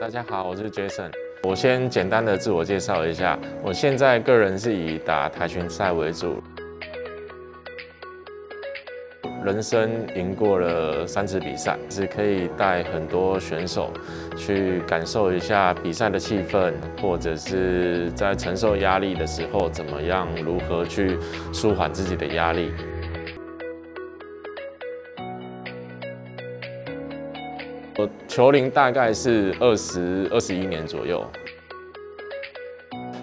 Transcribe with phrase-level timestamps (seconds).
[0.00, 1.10] 大家好，我是 Jason。
[1.42, 6.42] 我先简单的自我介绍一下，我现在个人是以打跆拳赛为主。
[9.44, 13.92] 人生赢过了三次比赛，是可以带很多选手
[14.38, 16.72] 去感受一下比赛的气氛，
[17.02, 21.18] 或者是在承受压力的时候，怎么样如何去
[21.52, 22.72] 舒缓自己的压力。
[28.28, 31.24] 球龄大概是二十二十一年左右。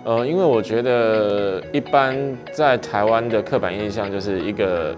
[0.04, 2.16] 呃，因为我觉得一般
[2.54, 4.96] 在台湾的刻板印象就是一个。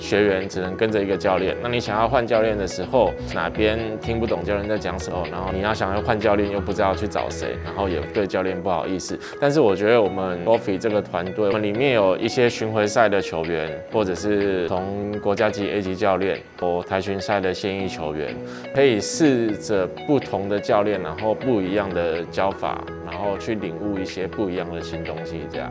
[0.00, 9.18] 学员只能跟着一个教练，那你想要换教练的时候，哪边听不懂教练在讲什么，然后你要想要换教练又不知道去找谁，然后也对教练不好意思。
[9.38, 18.34] 但是我觉得我们 Coffee 这个团队，里面有一些巡回赛的球员，或者是从国家级 A 级教练或台巡赛的现役球员，
[18.74, 25.70] 可以试着不同的教练，然后不一样的教法，然后去领悟一些不一样的新东西，这样。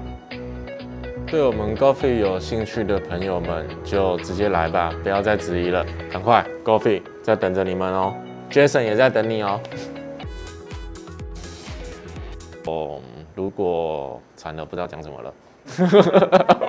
[1.32, 8.16] 对我们 Goffy 有兴趣的朋友们，就直接来吧，不要再质疑了，赶快 Goffy 在等着你们哦
[8.50, 9.62] ，Jason 也在等你哦。
[12.66, 13.00] 哦，
[13.36, 15.34] 如果惨了，不知道讲什么了。